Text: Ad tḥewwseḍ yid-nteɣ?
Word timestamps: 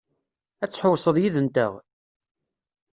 Ad 0.63 0.69
tḥewwseḍ 0.71 1.15
yid-nteɣ? 1.19 1.73